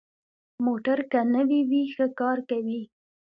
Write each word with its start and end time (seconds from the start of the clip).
موټر 0.65 0.97
که 1.11 1.19
نوي 1.35 1.61
وي، 1.69 1.83
ښه 1.93 2.05
کار 2.19 2.37
کوي. 2.49 2.81